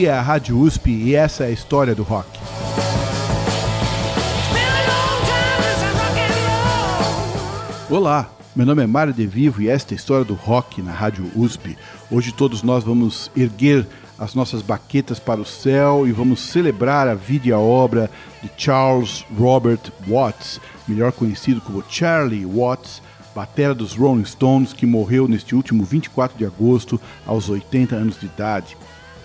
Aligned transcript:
Aqui 0.00 0.06
é 0.06 0.12
a 0.12 0.22
Rádio 0.22 0.58
USP 0.58 0.90
e 0.90 1.14
essa 1.14 1.44
é 1.44 1.48
a 1.48 1.50
história 1.50 1.94
do 1.94 2.02
rock. 2.02 2.26
Olá, 7.90 8.30
meu 8.56 8.64
nome 8.64 8.82
é 8.82 8.86
Mário 8.86 9.12
De 9.12 9.26
Vivo 9.26 9.60
e 9.60 9.68
esta 9.68 9.92
é 9.92 9.94
a 9.94 9.98
história 9.98 10.24
do 10.24 10.32
rock 10.32 10.80
na 10.80 10.90
Rádio 10.90 11.30
USP. 11.36 11.76
Hoje 12.10 12.32
todos 12.32 12.62
nós 12.62 12.82
vamos 12.82 13.30
erguer 13.36 13.86
as 14.18 14.34
nossas 14.34 14.62
baquetas 14.62 15.18
para 15.20 15.38
o 15.38 15.44
céu 15.44 16.08
e 16.08 16.12
vamos 16.12 16.40
celebrar 16.40 17.06
a 17.06 17.14
vida 17.14 17.48
e 17.48 17.52
a 17.52 17.58
obra 17.58 18.10
de 18.42 18.50
Charles 18.56 19.26
Robert 19.38 19.92
Watts, 20.08 20.62
melhor 20.88 21.12
conhecido 21.12 21.60
como 21.60 21.84
Charlie 21.86 22.46
Watts, 22.46 23.02
batera 23.34 23.74
dos 23.74 23.94
Rolling 23.94 24.24
Stones, 24.24 24.72
que 24.72 24.86
morreu 24.86 25.28
neste 25.28 25.54
último 25.54 25.84
24 25.84 26.38
de 26.38 26.46
agosto 26.46 26.98
aos 27.26 27.50
80 27.50 27.94
anos 27.94 28.18
de 28.18 28.24
idade. 28.24 28.78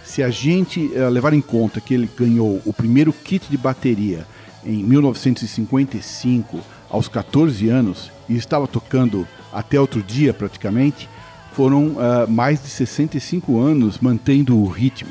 Se 0.06 0.22
a 0.22 0.30
gente 0.30 0.92
uh, 0.96 1.10
levar 1.10 1.34
em 1.34 1.42
conta 1.42 1.82
que 1.82 1.94
ele 1.94 2.10
ganhou 2.16 2.62
o 2.64 2.72
primeiro 2.72 3.12
kit 3.12 3.50
de 3.50 3.58
bateria 3.58 4.26
em 4.64 4.84
1955, 4.84 6.60
aos 6.90 7.08
14 7.08 7.68
anos, 7.68 8.12
e 8.30 8.38
estava 8.38 8.68
tocando 8.68 9.28
até 9.52 9.80
outro 9.80 10.02
dia 10.02 10.34
praticamente, 10.34 11.10
foram 11.54 11.88
uh, 11.88 12.30
mais 12.30 12.62
de 12.62 12.70
65 12.70 13.60
anos 13.60 14.00
mantendo 14.00 14.58
o 14.58 14.68
ritmo. 14.68 15.10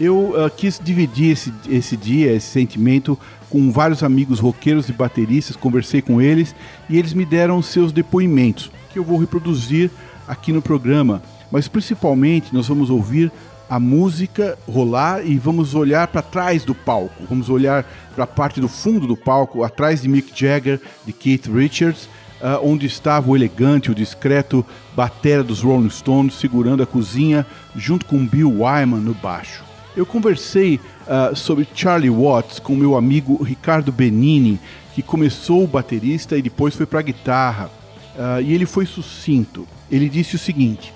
Eu 0.00 0.30
uh, 0.30 0.50
quis 0.56 0.80
dividir 0.82 1.32
esse, 1.32 1.52
esse 1.68 1.96
dia, 1.96 2.32
esse 2.32 2.46
sentimento, 2.46 3.18
com 3.50 3.70
vários 3.70 4.02
amigos 4.02 4.40
roqueiros 4.40 4.88
e 4.88 4.92
bateristas, 4.92 5.54
conversei 5.54 6.00
com 6.00 6.20
eles 6.20 6.54
e 6.88 6.98
eles 6.98 7.12
me 7.12 7.24
deram 7.24 7.62
seus 7.62 7.92
depoimentos, 7.92 8.72
que 8.90 8.98
eu 8.98 9.04
vou 9.04 9.18
reproduzir 9.18 9.90
aqui 10.26 10.50
no 10.50 10.62
programa. 10.62 11.22
Mas 11.52 11.68
principalmente 11.68 12.52
nós 12.52 12.66
vamos 12.66 12.90
ouvir 12.90 13.30
a 13.68 13.80
música 13.80 14.58
rolar 14.68 15.26
e 15.26 15.38
vamos 15.38 15.74
olhar 15.74 16.06
para 16.08 16.22
trás 16.22 16.64
do 16.64 16.74
palco, 16.74 17.24
vamos 17.28 17.48
olhar 17.48 17.84
para 18.14 18.24
a 18.24 18.26
parte 18.26 18.60
do 18.60 18.68
fundo 18.68 19.06
do 19.06 19.16
palco, 19.16 19.64
atrás 19.64 20.02
de 20.02 20.08
Mick 20.08 20.30
Jagger, 20.38 20.80
de 21.04 21.12
Keith 21.12 21.46
Richards, 21.46 22.08
uh, 22.40 22.60
onde 22.62 22.86
estava 22.86 23.30
o 23.30 23.36
elegante, 23.36 23.90
o 23.90 23.94
discreto 23.94 24.64
batera 24.94 25.42
dos 25.42 25.62
Rolling 25.62 25.90
Stones 25.90 26.34
segurando 26.34 26.82
a 26.82 26.86
cozinha 26.86 27.46
junto 27.74 28.06
com 28.06 28.26
Bill 28.26 28.62
Wyman 28.62 29.00
no 29.00 29.14
baixo. 29.14 29.64
Eu 29.96 30.04
conversei 30.04 30.80
uh, 31.06 31.34
sobre 31.36 31.66
Charlie 31.74 32.10
Watts 32.10 32.58
com 32.58 32.74
meu 32.74 32.96
amigo 32.96 33.42
Ricardo 33.42 33.92
Benini, 33.92 34.60
que 34.94 35.02
começou 35.02 35.64
o 35.64 35.68
baterista 35.68 36.36
e 36.36 36.42
depois 36.42 36.74
foi 36.74 36.86
para 36.86 37.00
a 37.00 37.02
guitarra. 37.02 37.70
Uh, 38.16 38.40
e 38.42 38.52
ele 38.52 38.66
foi 38.66 38.86
sucinto. 38.86 39.66
Ele 39.90 40.08
disse 40.08 40.36
o 40.36 40.38
seguinte: 40.38 40.92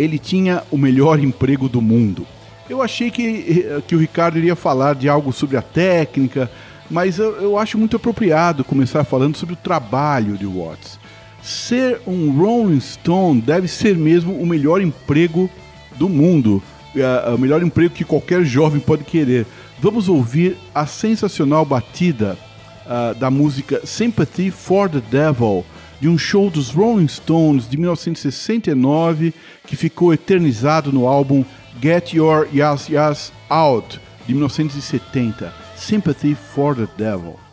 ele 0.00 0.18
tinha 0.18 0.62
o 0.70 0.78
melhor 0.78 1.20
emprego 1.20 1.68
do 1.68 1.82
mundo. 1.82 2.26
Eu 2.68 2.80
achei 2.80 3.10
que, 3.10 3.66
eh, 3.68 3.82
que 3.86 3.94
o 3.94 3.98
Ricardo 3.98 4.38
iria 4.38 4.56
falar 4.56 4.94
de 4.94 5.08
algo 5.08 5.32
sobre 5.32 5.56
a 5.56 5.62
técnica, 5.62 6.50
mas 6.90 7.18
eu, 7.18 7.32
eu 7.36 7.58
acho 7.58 7.76
muito 7.76 7.96
apropriado 7.96 8.64
começar 8.64 9.04
falando 9.04 9.36
sobre 9.36 9.54
o 9.54 9.58
trabalho 9.58 10.38
de 10.38 10.46
Watts. 10.46 10.98
Ser 11.42 12.00
um 12.06 12.30
Rolling 12.32 12.80
Stone 12.80 13.40
deve 13.40 13.68
ser 13.68 13.94
mesmo 13.96 14.34
o 14.34 14.46
melhor 14.46 14.80
emprego 14.80 15.50
do 15.96 16.08
mundo, 16.08 16.62
é, 16.96 17.30
o 17.30 17.38
melhor 17.38 17.62
emprego 17.62 17.94
que 17.94 18.04
qualquer 18.04 18.42
jovem 18.42 18.80
pode 18.80 19.04
querer. 19.04 19.46
Vamos 19.78 20.08
ouvir 20.08 20.56
a 20.74 20.86
sensacional 20.86 21.64
batida 21.64 22.38
uh, 22.86 23.14
da 23.14 23.30
música 23.30 23.80
Sympathy 23.84 24.50
for 24.50 24.88
the 24.88 25.00
Devil, 25.10 25.64
de 26.00 26.08
um 26.08 26.16
show 26.16 26.48
dos 26.48 26.70
Rolling 26.70 27.06
Stones 27.06 27.68
de 27.68 27.76
1969, 27.76 29.34
que 29.66 29.76
ficou 29.76 30.12
eternizado 30.12 30.92
no 30.92 31.06
álbum 31.06 31.44
Get 31.80 32.14
Your 32.14 32.48
Yas 32.52 32.88
Yas 32.88 33.32
Out, 33.48 34.00
de 34.26 34.34
1970. 34.34 35.52
Sympathy 35.76 36.34
for 36.34 36.74
the 36.74 36.88
Devil. 36.96 37.49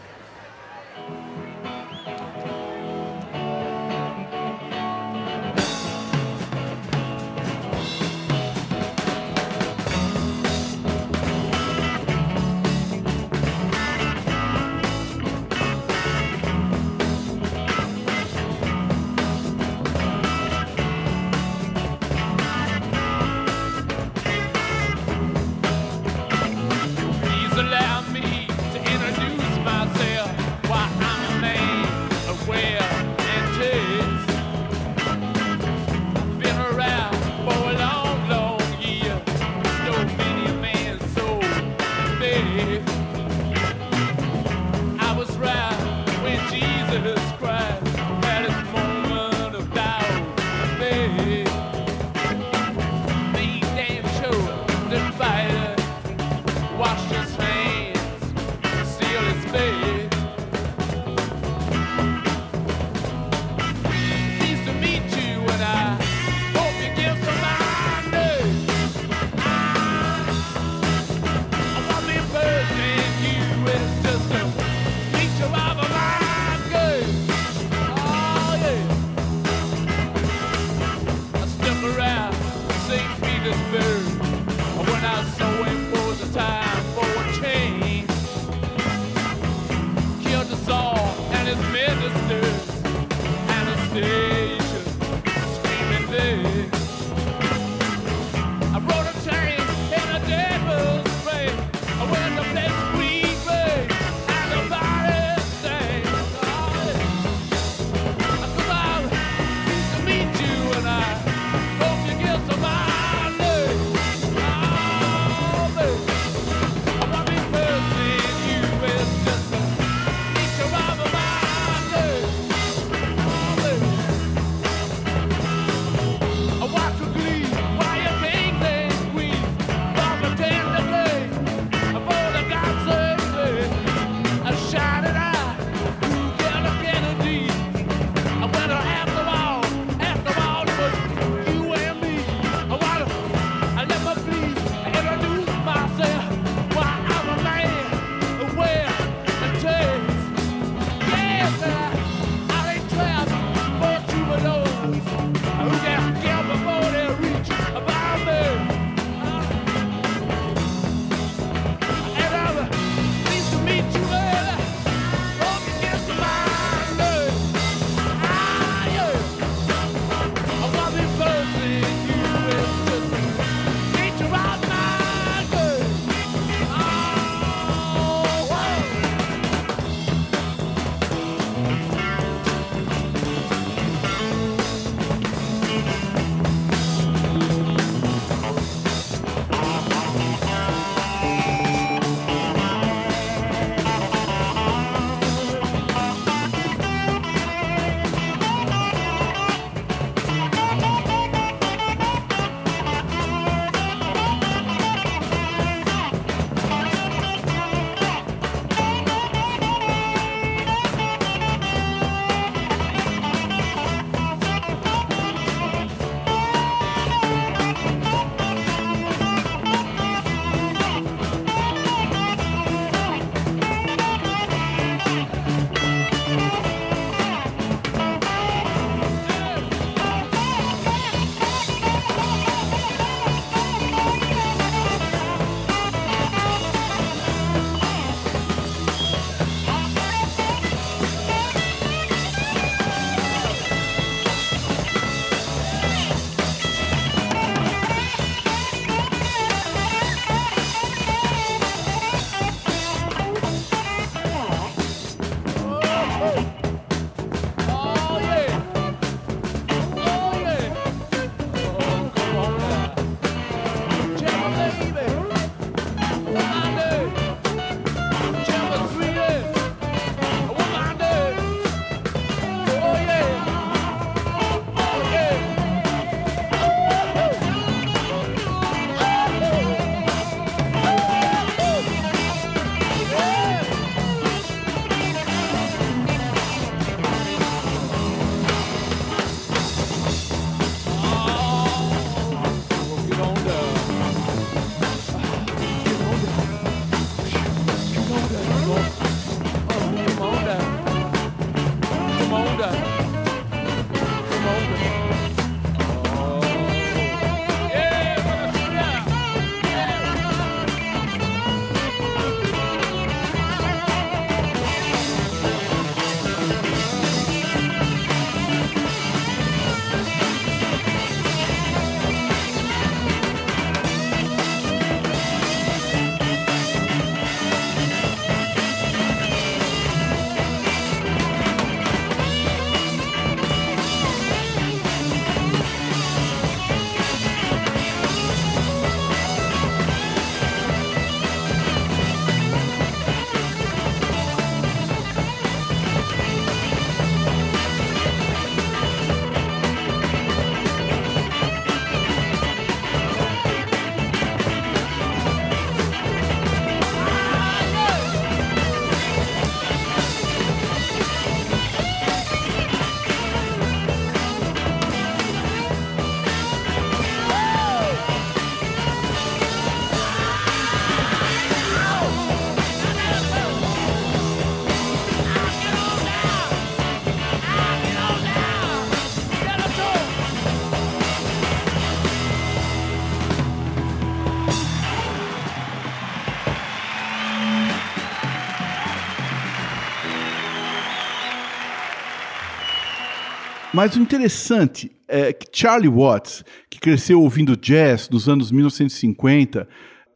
Mas 393.77 393.96
o 393.96 394.00
interessante 394.00 394.91
é 395.07 395.31
que 395.31 395.46
Charlie 395.51 395.88
Watts, 395.88 396.43
que 396.67 396.79
cresceu 396.79 397.22
ouvindo 397.22 397.55
jazz 397.55 398.10
nos 398.10 398.27
anos 398.27 398.51
1950, 398.51 399.67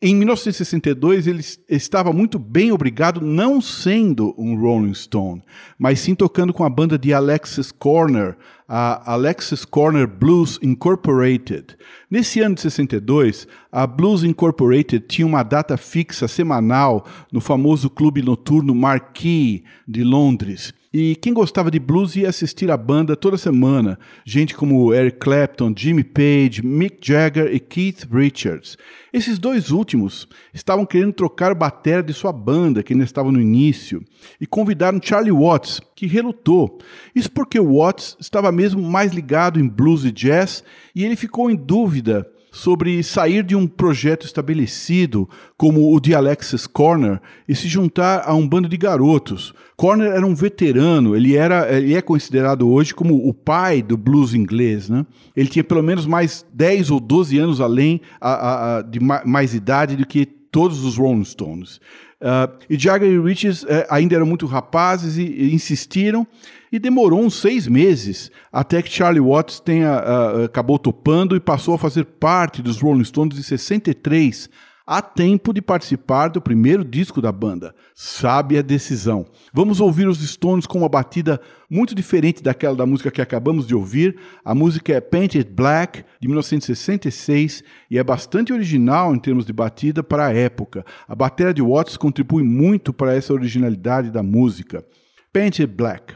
em 0.02 0.16
1962 0.16 1.28
ele 1.28 1.44
estava 1.70 2.12
muito 2.12 2.40
bem 2.40 2.72
obrigado, 2.72 3.22
não 3.22 3.62
sendo 3.62 4.34
um 4.36 4.60
Rolling 4.60 4.96
Stone, 4.96 5.44
mas 5.78 6.00
sim 6.00 6.16
tocando 6.16 6.52
com 6.52 6.64
a 6.64 6.70
banda 6.72 6.98
de 6.98 7.14
Alexis 7.14 7.72
Corner, 7.72 8.36
a 8.74 9.12
Alexis 9.12 9.66
Corner 9.66 10.08
Blues 10.08 10.58
Incorporated. 10.62 11.76
Nesse 12.10 12.40
ano 12.40 12.56
de 12.56 12.62
62, 12.62 13.46
a 13.70 13.86
Blues 13.86 14.24
Incorporated 14.24 15.06
tinha 15.10 15.28
uma 15.28 15.44
data 15.44 15.76
fixa 15.76 16.26
semanal 16.26 17.06
no 17.34 17.42
famoso 17.42 17.90
clube 17.90 18.22
noturno 18.22 18.74
Marquee 18.74 19.66
de 19.86 20.06
Londres. 20.06 20.74
E 20.94 21.16
quem 21.16 21.34
gostava 21.34 21.72
de 21.72 21.80
blues 21.80 22.18
ia 22.18 22.28
assistir 22.28 22.70
a 22.70 22.76
banda 22.76 23.16
toda 23.16 23.38
semana. 23.38 23.98
Gente 24.26 24.54
como 24.56 24.94
Eric 24.94 25.20
Clapton, 25.20 25.74
Jimmy 25.76 26.04
Page, 26.04 26.66
Mick 26.66 26.98
Jagger 27.02 27.54
e 27.54 27.62
Keith 27.62 28.08
Richards. 28.12 28.78
Esses 29.14 29.40
dois 29.40 29.72
últimos 29.72 30.28
estavam 30.54 30.86
querendo 30.86 31.14
trocar 31.14 31.52
o 31.54 31.56
bater 31.56 32.04
de 32.04 32.14
sua 32.14 32.34
banda, 32.34 32.84
que 32.84 32.92
ainda 32.92 33.06
estava 33.06 33.32
no 33.32 33.40
início, 33.40 34.04
e 34.40 34.46
convidaram 34.46 35.00
Charlie 35.02 35.32
Watts, 35.32 35.82
que 36.02 36.08
relutou. 36.08 36.80
Isso 37.14 37.32
porque 37.32 37.60
Watts 37.60 38.18
estava 38.20 38.52
mesmo 38.52 38.82
mais 38.82 39.14
ligado 39.14 39.60
em 39.60 39.68
blues 39.68 40.04
e 40.04 40.12
jazz, 40.12 40.64
e 40.96 41.06
ele 41.06 41.16
ficou 41.16 41.52
em 41.52 41.56
dúvida 41.56 42.28
sobre 42.52 43.04
sair 43.04 43.44
de 43.44 43.56
um 43.56 43.68
projeto 43.68 44.26
estabelecido 44.26 45.30
como 45.56 45.96
o 45.96 46.00
de 46.00 46.16
Alexis 46.16 46.66
Corner 46.66 47.22
e 47.48 47.56
se 47.56 47.68
juntar 47.68 48.24
a 48.26 48.34
um 48.34 48.48
bando 48.48 48.68
de 48.68 48.78
garotos. 48.78 49.54
Corner 49.78 50.12
era 50.12 50.26
um 50.26 50.34
veterano, 50.34 51.16
ele, 51.16 51.36
era, 51.36 51.72
ele 51.72 51.94
é 51.94 52.02
considerado 52.02 52.68
hoje 52.68 52.96
como 52.96 53.28
o 53.28 53.32
pai 53.32 53.84
do 53.84 53.96
blues 53.96 54.34
inglês. 54.34 54.90
Né? 54.90 55.06
Ele 55.36 55.50
tinha 55.50 55.64
pelo 55.64 55.84
menos 55.84 56.08
mais 56.08 56.44
10 56.52 56.90
ou 56.90 57.00
12 57.00 57.38
anos 57.38 57.62
além 57.62 58.02
a, 58.20 58.32
a, 58.32 58.78
a, 58.78 58.82
de 58.82 59.00
mais 59.00 59.54
idade 59.54 59.96
do 59.96 60.06
que 60.06 60.41
todos 60.52 60.84
os 60.84 60.98
Rolling 60.98 61.24
Stones. 61.24 61.80
Uh, 62.20 62.54
e 62.70 62.78
Jagger 62.78 63.10
e 63.10 63.20
Richards 63.20 63.64
uh, 63.64 63.86
ainda 63.90 64.16
eram 64.16 64.28
muito 64.28 64.46
rapazes 64.46 65.18
e, 65.18 65.24
e, 65.24 65.56
insistiram, 65.56 66.28
e 66.72 66.78
demorou 66.78 67.20
uns 67.20 67.42
seis 67.42 67.68
meses 67.68 68.30
até 68.52 68.82
que 68.82 68.92
Charlie 68.92 69.22
Watts 69.22 69.60
tenha, 69.60 69.92
uh, 69.92 70.44
acabou 70.44 70.78
topando 70.78 71.36
e 71.36 71.40
passou 71.40 71.74
a 71.74 71.80
fazer 71.80 72.06
parte 72.06 72.62
dos 72.62 72.80
Rolling 72.80 73.04
Stones 73.04 73.40
em 73.40 73.42
63, 73.42 74.50
a 74.86 75.02
tempo 75.02 75.54
de 75.54 75.62
participar 75.62 76.30
do 76.30 76.42
primeiro 76.42 76.84
disco 76.84 77.22
da 77.22 77.32
banda. 77.32 77.74
Sabe 77.96 78.58
a 78.58 78.62
decisão. 78.62 79.26
Vamos 79.54 79.80
ouvir 79.80 80.08
os 80.08 80.20
Stones 80.20 80.66
com 80.66 80.80
uma 80.80 80.90
batida 80.90 81.40
muito 81.70 81.96
diferente 81.96 82.44
daquela 82.44 82.76
da 82.76 82.86
música 82.86 83.12
que 83.12 83.22
acabamos 83.22 83.66
de 83.66 83.76
ouvir. 83.76 84.18
A 84.44 84.54
música 84.54 84.94
é 84.94 85.02
Painted 85.02 85.50
Black, 85.50 86.04
de 86.20 86.28
1966, 86.28 87.64
e 87.90 87.98
é 87.98 88.04
bastante 88.04 88.52
original 88.52 89.16
em 89.16 89.20
termos 89.20 89.46
de 89.46 89.54
batida 89.54 90.04
para 90.04 90.28
a 90.28 90.34
época. 90.34 90.86
A 91.08 91.16
bateria 91.16 91.54
de 91.54 91.62
Watts 91.62 91.98
contribui 91.98 92.44
muito 92.44 92.92
para 92.92 93.14
essa 93.14 93.34
originalidade 93.34 94.12
da 94.12 94.24
música. 94.24 94.84
Painted 95.32 95.68
Black. 95.68 96.16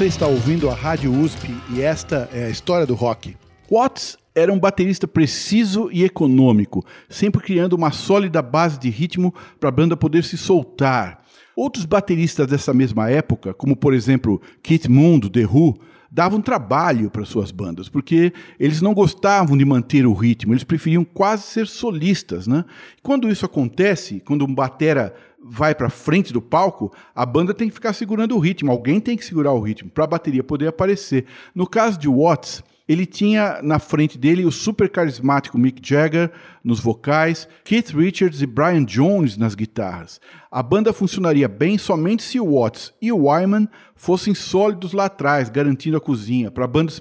Você 0.00 0.06
está 0.06 0.26
ouvindo 0.26 0.70
a 0.70 0.74
Rádio 0.74 1.12
USP 1.12 1.54
e 1.74 1.82
esta 1.82 2.26
é 2.32 2.46
a 2.46 2.48
história 2.48 2.86
do 2.86 2.94
rock. 2.94 3.36
Watts 3.70 4.16
era 4.34 4.50
um 4.50 4.58
baterista 4.58 5.06
preciso 5.06 5.90
e 5.92 6.04
econômico, 6.04 6.82
sempre 7.06 7.42
criando 7.42 7.74
uma 7.74 7.90
sólida 7.90 8.40
base 8.40 8.80
de 8.80 8.88
ritmo 8.88 9.34
para 9.60 9.68
a 9.68 9.72
banda 9.72 9.98
poder 9.98 10.24
se 10.24 10.38
soltar. 10.38 11.22
Outros 11.54 11.84
bateristas 11.84 12.46
dessa 12.46 12.72
mesma 12.72 13.10
época, 13.10 13.52
como 13.52 13.76
por 13.76 13.92
exemplo 13.92 14.40
Keith 14.62 14.88
Moon 14.88 15.18
do 15.18 15.28
The 15.28 15.44
Who, 15.44 15.78
davam 16.10 16.40
trabalho 16.40 17.10
para 17.10 17.26
suas 17.26 17.52
bandas, 17.52 17.90
porque 17.90 18.32
eles 18.58 18.80
não 18.80 18.94
gostavam 18.94 19.54
de 19.54 19.66
manter 19.66 20.06
o 20.06 20.14
ritmo, 20.14 20.54
eles 20.54 20.64
preferiam 20.64 21.04
quase 21.04 21.42
ser 21.42 21.66
solistas, 21.66 22.46
né? 22.46 22.64
Quando 23.02 23.28
isso 23.28 23.44
acontece, 23.44 24.20
quando 24.20 24.46
um 24.46 24.54
batera 24.54 25.14
vai 25.42 25.74
para 25.74 25.88
frente 25.88 26.32
do 26.32 26.42
palco, 26.42 26.92
a 27.14 27.24
banda 27.24 27.54
tem 27.54 27.68
que 27.68 27.74
ficar 27.74 27.92
segurando 27.92 28.36
o 28.36 28.38
ritmo, 28.38 28.70
alguém 28.70 29.00
tem 29.00 29.16
que 29.16 29.24
segurar 29.24 29.52
o 29.52 29.60
ritmo 29.60 29.90
para 29.90 30.04
a 30.04 30.08
bateria 30.08 30.44
poder 30.44 30.68
aparecer. 30.68 31.24
No 31.54 31.66
caso 31.66 31.98
de 31.98 32.08
Watts, 32.08 32.62
ele 32.90 33.06
tinha 33.06 33.60
na 33.62 33.78
frente 33.78 34.18
dele 34.18 34.44
o 34.44 34.50
super 34.50 34.90
carismático 34.90 35.56
Mick 35.56 35.80
Jagger 35.80 36.32
nos 36.62 36.80
vocais, 36.80 37.48
Keith 37.62 37.90
Richards 37.90 38.42
e 38.42 38.46
Brian 38.46 38.84
Jones 38.84 39.36
nas 39.36 39.54
guitarras. 39.54 40.20
A 40.50 40.60
banda 40.60 40.92
funcionaria 40.92 41.46
bem 41.46 41.78
somente 41.78 42.22
se 42.24 42.40
o 42.40 42.60
Watts 42.60 42.92
e 43.00 43.12
o 43.12 43.26
Wyman 43.26 43.68
fossem 43.94 44.34
sólidos 44.34 44.92
lá 44.92 45.04
atrás, 45.04 45.48
garantindo 45.48 45.96
a 45.96 46.00
cozinha, 46.00 46.50
para 46.50 46.64
a 46.64 46.68
banda, 46.68 46.92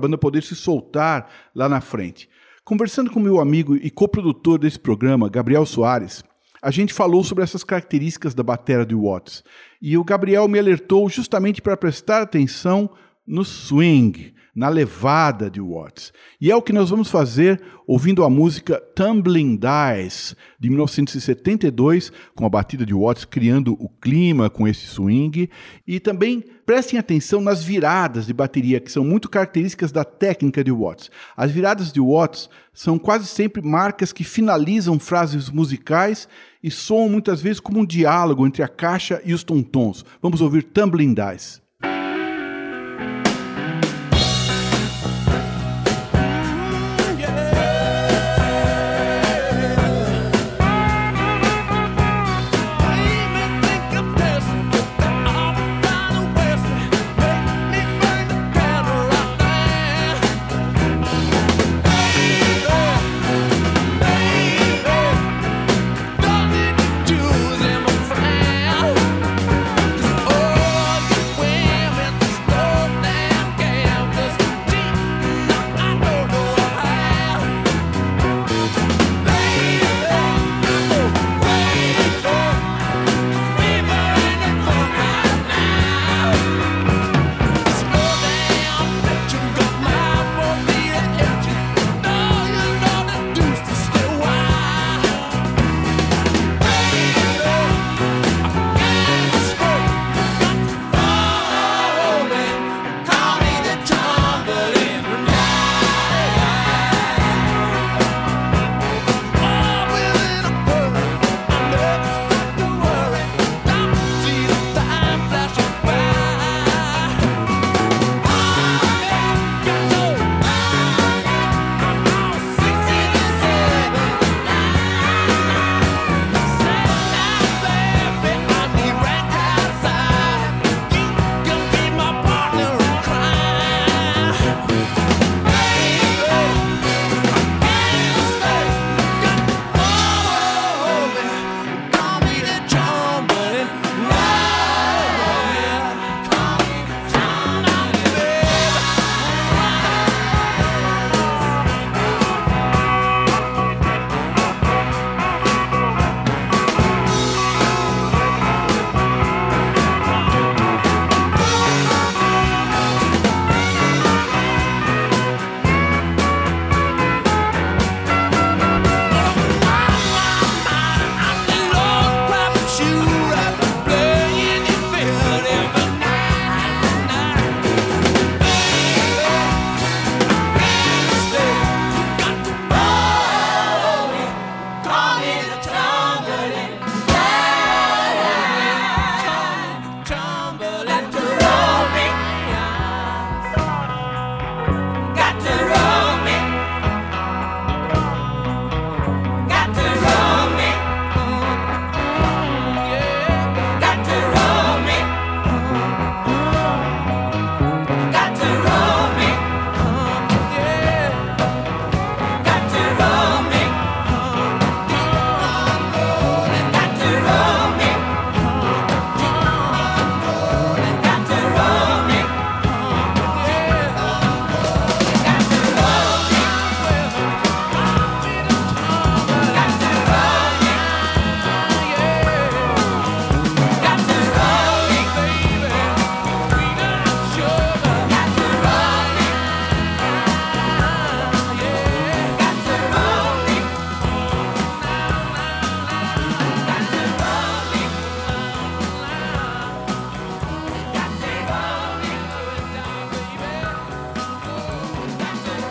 banda 0.00 0.18
poder 0.18 0.42
se 0.42 0.56
soltar 0.56 1.30
lá 1.54 1.68
na 1.68 1.80
frente. 1.80 2.28
Conversando 2.64 3.08
com 3.10 3.20
meu 3.20 3.40
amigo 3.40 3.76
e 3.76 3.90
coprodutor 3.90 4.58
desse 4.58 4.80
programa, 4.80 5.28
Gabriel 5.28 5.64
Soares, 5.64 6.24
a 6.60 6.70
gente 6.70 6.92
falou 6.92 7.22
sobre 7.22 7.44
essas 7.44 7.64
características 7.64 8.34
da 8.34 8.42
bateria 8.42 8.84
de 8.84 8.94
Watts. 8.94 9.44
E 9.80 9.96
o 9.96 10.04
Gabriel 10.04 10.48
me 10.48 10.58
alertou 10.58 11.08
justamente 11.08 11.62
para 11.62 11.76
prestar 11.76 12.22
atenção 12.22 12.90
no 13.26 13.44
swing, 13.44 14.32
na 14.58 14.68
levada 14.68 15.48
de 15.48 15.60
Watts. 15.60 16.12
E 16.40 16.50
é 16.50 16.56
o 16.56 16.60
que 16.60 16.72
nós 16.72 16.90
vamos 16.90 17.08
fazer 17.08 17.62
ouvindo 17.86 18.24
a 18.24 18.28
música 18.28 18.82
Tumbling 18.92 19.56
Dice, 19.56 20.34
de 20.58 20.68
1972, 20.68 22.10
com 22.34 22.44
a 22.44 22.48
batida 22.48 22.84
de 22.84 22.92
Watts 22.92 23.24
criando 23.24 23.74
o 23.78 23.88
clima 23.88 24.50
com 24.50 24.66
esse 24.66 24.84
swing. 24.84 25.48
E 25.86 26.00
também 26.00 26.42
prestem 26.66 26.98
atenção 26.98 27.40
nas 27.40 27.62
viradas 27.62 28.26
de 28.26 28.32
bateria, 28.32 28.80
que 28.80 28.90
são 28.90 29.04
muito 29.04 29.28
características 29.28 29.92
da 29.92 30.02
técnica 30.02 30.64
de 30.64 30.72
Watts. 30.72 31.08
As 31.36 31.52
viradas 31.52 31.92
de 31.92 32.00
Watts 32.00 32.50
são 32.74 32.98
quase 32.98 33.28
sempre 33.28 33.62
marcas 33.62 34.12
que 34.12 34.24
finalizam 34.24 34.98
frases 34.98 35.48
musicais 35.50 36.28
e 36.60 36.68
soam 36.68 37.08
muitas 37.08 37.40
vezes 37.40 37.60
como 37.60 37.78
um 37.78 37.86
diálogo 37.86 38.44
entre 38.44 38.64
a 38.64 38.68
caixa 38.68 39.22
e 39.24 39.32
os 39.32 39.44
tontons. 39.44 40.04
Vamos 40.20 40.40
ouvir 40.40 40.64
Tumbling 40.64 41.14
Dice. 41.14 41.60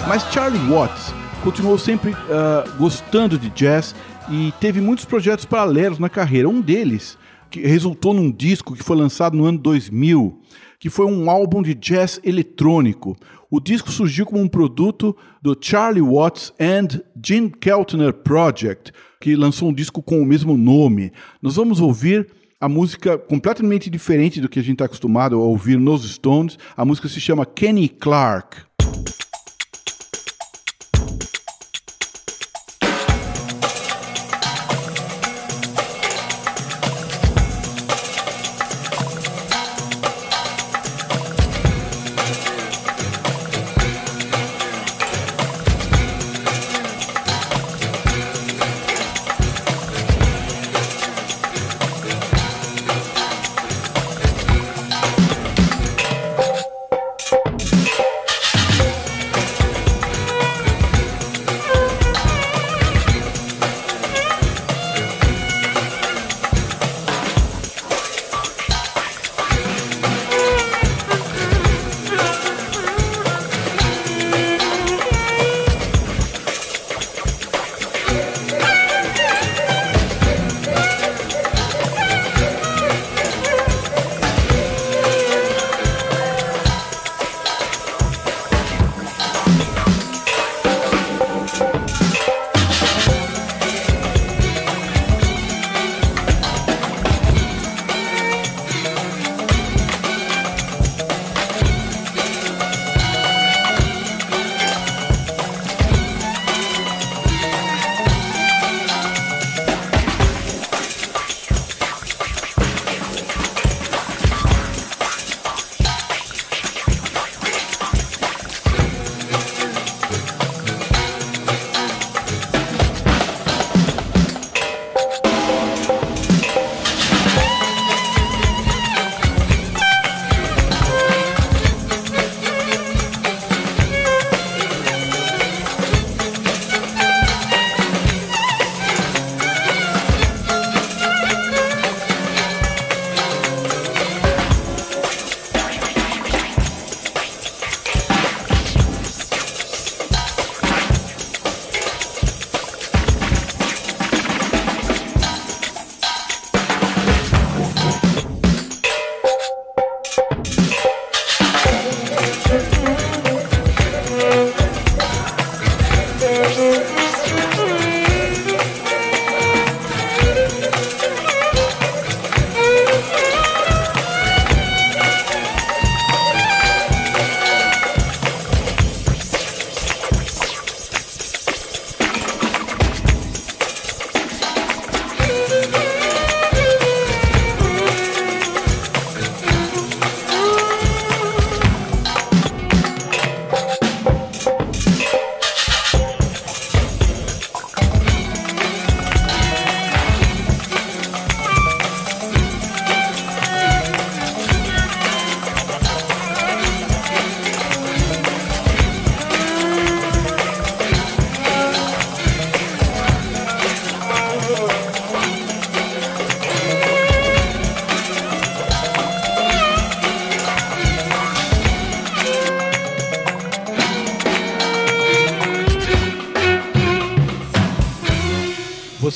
Mas 0.08 0.24
Charlie 0.32 0.70
Watts 0.70 1.13
continuou 1.43 1.78
sempre 1.78 2.12
uh, 2.12 2.78
gostando 2.78 3.38
de 3.38 3.50
jazz 3.50 3.93
e 4.30 4.54
teve 4.58 4.80
muitos 4.80 5.04
projetos 5.04 5.43
paralelos 5.43 6.00
na 6.00 6.08
carreira. 6.08 6.48
Um 6.48 6.62
deles 6.62 7.17
que 7.52 7.60
resultou 7.60 8.13
num 8.13 8.32
disco 8.32 8.74
que 8.74 8.84
foi 8.84 8.96
lançado 8.96 9.36
no 9.36 9.43
ano 9.43 9.58
2000, 9.58 10.41
que 10.80 10.89
foi 10.89 11.06
um 11.06 11.30
álbum 11.30 11.62
de 11.62 11.74
jazz 11.74 12.22
eletrônico. 12.24 13.17
O 13.52 13.60
disco 13.60 13.91
surgiu 13.91 14.26
como 14.26 14.41
um 14.41 14.48
produto 14.48 15.13
do 15.41 15.58
Charlie 15.60 16.02
Watts 16.02 16.54
and 16.58 17.02
Gene 17.22 17.50
Keltner 17.50 18.13
Project, 18.13 18.93
que 19.20 19.36
lançou 19.36 19.70
um 19.70 19.74
disco 19.74 20.02
com 20.02 20.22
o 20.22 20.26
mesmo 20.26 20.56
nome. 20.58 21.12
Nós 21.41 21.58
vamos 21.58 21.82
ouvir 21.82 22.28
a 22.62 22.70
música 22.70 23.17
completamente 23.17 23.89
diferente 23.89 24.39
do 24.39 24.48
que 24.48 24.60
a 24.60 24.63
gente 24.63 24.76
está 24.76 24.86
acostumado 24.86 25.36
a 25.36 25.39
ouvir 25.39 25.78
nos 25.78 26.10
Stones. 26.10 26.58
A 26.78 26.86
música 26.86 27.10
se 27.10 27.20
chama 27.20 27.46
Kenny 27.46 27.89
Clark. 27.89 28.67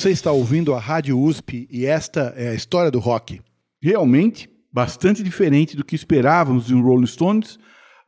Você 0.02 0.10
está 0.10 0.32
ouvindo 0.32 0.74
a 0.74 0.80
Rádio 0.80 1.20
USP 1.20 1.68
e 1.70 1.86
esta 1.86 2.34
é 2.36 2.50
a 2.50 2.56
história 2.56 2.90
do 2.90 2.98
rock. 2.98 3.40
Realmente, 3.80 4.50
bastante 4.74 5.22
diferente 5.22 5.78
do 5.78 5.86
que 5.86 5.94
esperávamos 5.94 6.66
de 6.66 6.74
um 6.74 6.82
Rolling 6.82 7.06
Stones, 7.06 7.60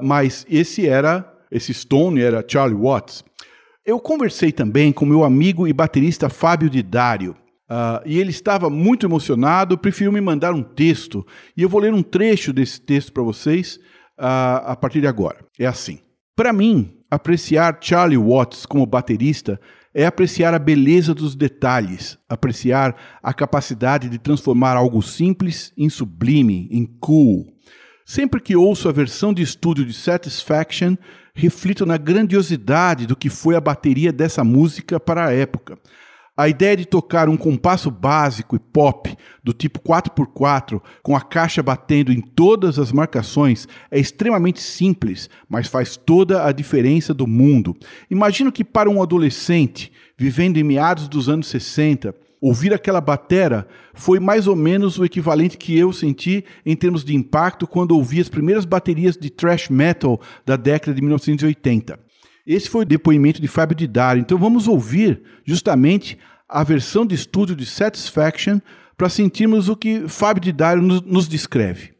mas 0.01 0.43
esse 0.49 0.87
era, 0.87 1.31
esse 1.51 1.71
Stone 1.71 2.19
era 2.19 2.43
Charlie 2.47 2.75
Watts. 2.75 3.23
Eu 3.85 3.99
conversei 3.99 4.51
também 4.51 4.91
com 4.91 5.05
meu 5.05 5.23
amigo 5.23 5.67
e 5.67 5.71
baterista 5.71 6.29
Fábio 6.29 6.67
Didário, 6.67 7.37
uh, 7.69 8.01
e 8.07 8.19
ele 8.19 8.31
estava 8.31 8.71
muito 8.71 9.05
emocionado, 9.05 9.77
preferiu 9.77 10.11
me 10.11 10.19
mandar 10.19 10.51
um 10.55 10.63
texto, 10.63 11.23
e 11.55 11.61
eu 11.61 11.69
vou 11.69 11.79
ler 11.79 11.93
um 11.93 12.01
trecho 12.01 12.51
desse 12.51 12.81
texto 12.81 13.13
para 13.13 13.21
vocês 13.21 13.75
uh, 14.17 14.65
a 14.65 14.75
partir 14.75 14.99
de 14.99 15.05
agora. 15.05 15.45
É 15.59 15.67
assim: 15.67 15.99
Para 16.35 16.51
mim, 16.51 16.97
apreciar 17.11 17.77
Charlie 17.79 18.17
Watts 18.17 18.65
como 18.65 18.83
baterista 18.83 19.61
é 19.93 20.05
apreciar 20.05 20.53
a 20.53 20.59
beleza 20.59 21.13
dos 21.13 21.35
detalhes, 21.35 22.17
apreciar 22.27 22.95
a 23.21 23.33
capacidade 23.33 24.09
de 24.09 24.17
transformar 24.17 24.75
algo 24.75 25.01
simples 25.01 25.71
em 25.77 25.89
sublime, 25.89 26.67
em 26.71 26.85
cool. 26.85 27.45
Sempre 28.05 28.41
que 28.41 28.55
ouço 28.55 28.89
a 28.89 28.91
versão 28.91 29.33
de 29.33 29.41
estúdio 29.41 29.85
de 29.85 29.93
Satisfaction, 29.93 30.95
reflito 31.33 31.85
na 31.85 31.97
grandiosidade 31.97 33.05
do 33.05 33.15
que 33.15 33.29
foi 33.29 33.55
a 33.55 33.61
bateria 33.61 34.11
dessa 34.11 34.43
música 34.43 34.99
para 34.99 35.27
a 35.27 35.33
época. 35.33 35.77
A 36.35 36.49
ideia 36.49 36.75
de 36.75 36.85
tocar 36.85 37.29
um 37.29 37.37
compasso 37.37 37.91
básico 37.91 38.55
e 38.55 38.59
pop 38.59 39.15
do 39.43 39.53
tipo 39.53 39.79
4x4 39.79 40.81
com 41.03 41.15
a 41.15 41.21
caixa 41.21 41.61
batendo 41.61 42.11
em 42.11 42.19
todas 42.19 42.79
as 42.79 42.91
marcações 42.91 43.67
é 43.91 43.99
extremamente 43.99 44.59
simples, 44.59 45.29
mas 45.47 45.67
faz 45.67 45.95
toda 45.95 46.43
a 46.43 46.51
diferença 46.51 47.13
do 47.13 47.27
mundo. 47.27 47.77
Imagino 48.09 48.51
que 48.51 48.63
para 48.63 48.89
um 48.89 48.99
adolescente 48.99 49.91
vivendo 50.17 50.57
em 50.57 50.63
meados 50.63 51.07
dos 51.07 51.29
anos 51.29 51.45
60, 51.45 52.15
ouvir 52.41 52.73
aquela 52.73 52.99
batera 52.99 53.67
foi 53.93 54.19
mais 54.19 54.47
ou 54.47 54.55
menos 54.55 54.97
o 54.97 55.05
equivalente 55.05 55.55
que 55.55 55.77
eu 55.77 55.93
senti 55.93 56.43
em 56.65 56.75
termos 56.75 57.03
de 57.03 57.15
impacto 57.15 57.67
quando 57.67 57.95
ouvi 57.95 58.19
as 58.19 58.27
primeiras 58.27 58.65
baterias 58.65 59.15
de 59.15 59.29
thrash 59.29 59.69
metal 59.69 60.19
da 60.43 60.55
década 60.55 60.95
de 60.95 61.01
1980. 61.01 61.99
Esse 62.45 62.69
foi 62.69 62.81
o 62.81 62.85
depoimento 62.85 63.41
de 63.41 63.47
Fábio 63.47 63.75
Didário. 63.75 64.19
Então 64.19 64.37
vamos 64.37 64.67
ouvir 64.67 65.21
justamente 65.45 66.17
a 66.47 66.61
versão 66.63 67.05
de 67.05 67.15
estúdio 67.15 67.55
de 67.55 67.65
Satisfaction 67.65 68.59
para 68.97 69.07
sentirmos 69.09 69.69
o 69.69 69.75
que 69.75 70.07
Fábio 70.09 70.43
Didário 70.43 70.81
nos, 70.81 71.01
nos 71.01 71.27
descreve. 71.27 71.93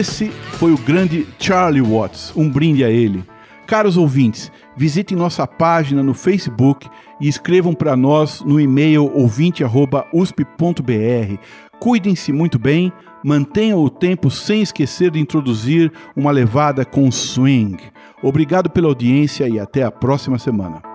Esse 0.00 0.30
foi 0.52 0.72
o 0.72 0.78
grande 0.78 1.28
Charlie 1.38 1.82
Watts, 1.82 2.32
um 2.34 2.48
brinde 2.48 2.82
a 2.82 2.88
ele. 2.88 3.22
Caros 3.66 3.98
ouvintes, 3.98 4.50
visitem 4.74 5.14
nossa 5.14 5.46
página 5.46 6.02
no 6.02 6.14
Facebook 6.14 6.88
e 7.20 7.28
escrevam 7.28 7.74
para 7.74 7.94
nós 7.94 8.40
no 8.40 8.58
e-mail 8.58 9.14
ouvinte@usp.br. 9.14 11.38
Cuidem-se 11.78 12.32
muito 12.32 12.58
bem, 12.58 12.90
mantenham 13.22 13.84
o 13.84 13.90
tempo 13.90 14.30
sem 14.30 14.62
esquecer 14.62 15.10
de 15.10 15.20
introduzir 15.20 15.92
uma 16.16 16.30
levada 16.30 16.82
com 16.82 17.10
swing. 17.10 17.76
Obrigado 18.22 18.70
pela 18.70 18.88
audiência 18.88 19.46
e 19.50 19.60
até 19.60 19.82
a 19.82 19.90
próxima 19.90 20.38
semana. 20.38 20.89